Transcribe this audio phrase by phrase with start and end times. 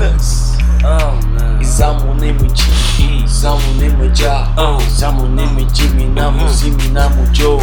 [0.00, 0.56] Romance.
[0.82, 1.60] Oh, no.
[1.60, 3.24] Is nem on name with G.
[3.24, 4.52] Is I'm on name with Ja.
[4.56, 4.80] Oh.
[4.86, 6.06] Is I'm on name with Jimmy.
[6.06, 7.60] Namu Zimmy Namu Joe.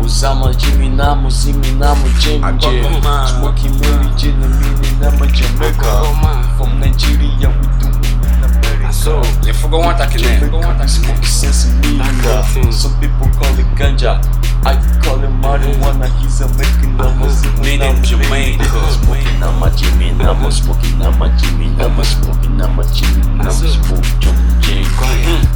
[0.00, 2.60] Usama Jimmy Namu Zimmy Namu Jimmy.
[2.60, 6.04] Smoky Mary Jimmy Mini Namu Jamaica.
[6.58, 7.94] From Nigeria we do
[8.94, 10.38] so, yeah, fogão um ataque, né?
[10.38, 10.90] Fogão um ataque.
[10.92, 12.72] Smoke sense media.
[12.72, 14.20] Some people call it ganja.
[14.64, 16.06] I call it marijuana.
[16.20, 17.10] He's a making uh-huh.
[17.10, 17.42] numbers.
[17.60, 18.64] Meaning Jamaica.
[18.64, 20.10] Smoking, I'm a Jimmy.
[20.24, 20.93] I'm smoking.
[21.04, 24.84] Smoky nama Jimmy nama Smoky nama Jimmy nama Smoky Jim J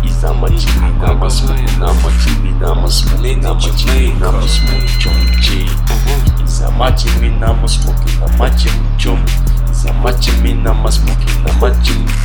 [0.05, 5.67] Izama Jimmy nama Smoky nama Jimmy nama Smoky nama Jimmy nama Smoky Jim J
[6.45, 9.19] Izama Jimmy nama Smoky nama Jimmy Jim
[9.73, 12.18] Izama Jimmy nama Smoky nama Jimmy nama Smoky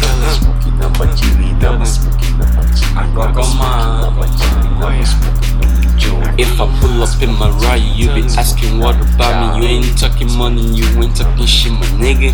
[6.54, 9.66] If I pull up in my ride, you be asking what about me.
[9.66, 12.30] You ain't talking money, you ain't talking shit, my nigga.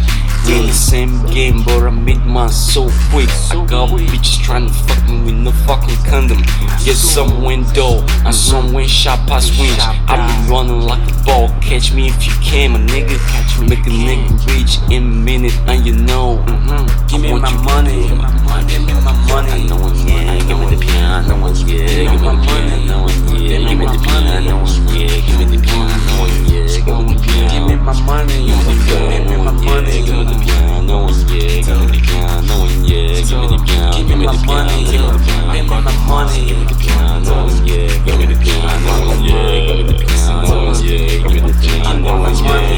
[0.45, 3.29] We in the same game, but I made mine so quick.
[3.49, 6.43] I got bitches trying to fuck me with no fucking condom.
[6.83, 9.79] Get some window and some wind shot past winch.
[9.79, 11.47] I be running like a ball.
[11.61, 13.15] Catch me if you can, my nigga.
[13.31, 16.43] Catch me, make a nigga rich in a minute, and you know.
[16.45, 17.07] Mm-hmm.
[17.07, 18.03] Give me I want my money.
[18.67, 19.51] Give me my money.
[19.51, 21.38] I know yeah, give me the piano,
[27.89, 28.45] my money.
[28.45, 30.03] Give me the Give me my money.
[30.03, 31.61] Give me the piano, yeah.
[31.65, 33.17] Give me the piano, yeah.
[33.17, 33.93] Give me the piano.
[33.97, 34.75] Give me the piano.
[34.89, 35.01] Give
[35.49, 36.45] me my money.
[36.45, 37.89] Give me the piano, yeah.
[38.05, 38.93] Give me the piano,
[39.25, 39.65] yeah.
[39.65, 41.07] Give me the piano, yeah.
[41.19, 42.29] Give me the piano, yeah.
[42.29, 42.73] Give me the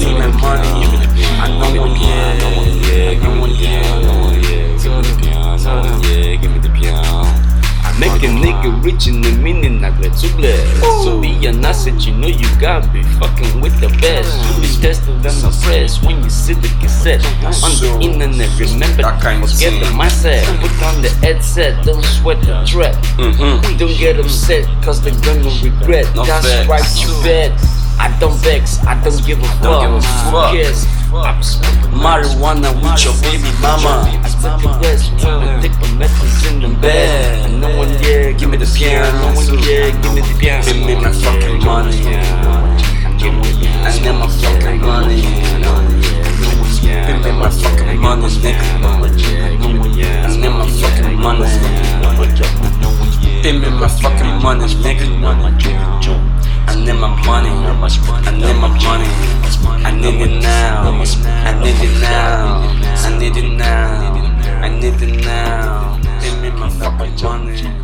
[0.00, 0.72] Give me my money.
[0.80, 1.14] Give me the piano.
[1.60, 2.48] Give me the piano,
[2.80, 3.12] yeah.
[3.14, 4.12] Give me the piano,
[6.02, 6.36] yeah.
[6.40, 7.42] Give me the piano, yeah.
[8.00, 10.58] Make a nigga rich in a minute, not let to bless.
[11.04, 14.30] So be an asset, you know you gotta be fucking with the best.
[14.46, 18.48] You be tested than the press when you see the cassette on the internet.
[18.58, 20.46] Remember, That kind of forget the mindset.
[20.62, 22.94] Put on the headset, don't sweat the threat.
[23.18, 23.76] Mm-hmm.
[23.76, 26.06] Don't get upset, cause they're gonna regret.
[26.14, 27.50] No That's right, you bet.
[27.98, 29.82] I don't vex, I don't give a fuck.
[29.82, 30.02] Give a
[31.10, 31.44] fuck.
[31.44, 34.10] smoking Marijuana with your baby mama.
[34.22, 34.78] I spent the
[38.64, 39.32] the piano.
[39.34, 40.64] No yeah, give me the piano.
[40.64, 41.98] Give me my fucking money.
[43.18, 43.68] Give me.
[43.84, 45.22] I need my fucking money.
[47.04, 48.64] Give me my fucking money, nigga.
[50.24, 51.48] I need my fucking money.
[53.42, 55.06] Give me my fucking money, nigga.
[56.66, 57.50] I need my money.
[57.50, 59.08] I need my money.
[59.84, 61.02] I need it now.
[61.44, 62.62] I need it now.
[63.04, 64.14] I need it now.
[64.62, 66.00] I need it now.
[66.22, 67.83] Give me my fucking money.